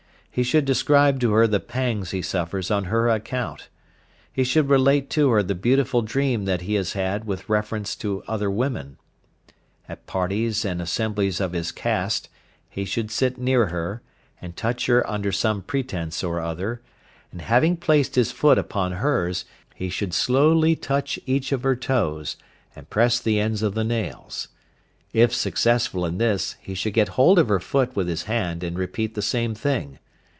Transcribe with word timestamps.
He 0.33 0.43
should 0.43 0.63
describe 0.63 1.19
to 1.19 1.33
her 1.33 1.45
the 1.45 1.59
pangs 1.59 2.11
he 2.11 2.21
suffers 2.21 2.71
on 2.71 2.85
her 2.85 3.09
account. 3.09 3.67
He 4.31 4.45
should 4.45 4.69
relate 4.69 5.09
to 5.09 5.29
her 5.31 5.43
the 5.43 5.55
beautiful 5.55 6.01
dream 6.03 6.45
that 6.45 6.61
he 6.61 6.75
has 6.75 6.93
had 6.93 7.25
with 7.25 7.49
reference 7.49 7.97
to 7.97 8.23
other 8.29 8.49
women. 8.49 8.95
At 9.89 10.07
parties 10.07 10.63
and 10.63 10.81
assemblies 10.81 11.41
of 11.41 11.51
his 11.51 11.73
caste 11.73 12.29
he 12.69 12.85
should 12.85 13.11
sit 13.11 13.37
near 13.37 13.65
her, 13.65 14.01
and 14.41 14.55
touch 14.55 14.85
her 14.85 15.05
under 15.05 15.33
some 15.33 15.61
pretence 15.63 16.23
or 16.23 16.39
other, 16.39 16.81
and 17.33 17.41
having 17.41 17.75
placed 17.75 18.15
his 18.15 18.31
foot 18.31 18.57
upon 18.57 18.93
her's, 18.93 19.43
he 19.75 19.89
should 19.89 20.13
slowly 20.13 20.77
touch 20.77 21.19
each 21.25 21.51
of 21.51 21.63
her 21.63 21.75
toes, 21.75 22.37
and 22.73 22.89
press 22.89 23.19
the 23.19 23.37
ends 23.37 23.61
of 23.61 23.73
the 23.73 23.83
nails; 23.83 24.47
if 25.11 25.35
successful 25.35 26.05
in 26.05 26.19
this, 26.19 26.55
he 26.61 26.73
should 26.73 26.93
get 26.93 27.09
hold 27.19 27.37
of 27.37 27.49
her 27.49 27.59
foot 27.59 27.93
with 27.97 28.07
his 28.07 28.23
hand 28.23 28.63
and 28.63 28.79
repeat 28.79 29.13
the 29.13 29.21
same 29.21 29.53
thing. 29.53 29.99